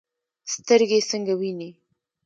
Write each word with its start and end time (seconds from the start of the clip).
سترګې 0.53 0.99
څنګه 1.09 1.33
ویني؟ 1.39 1.69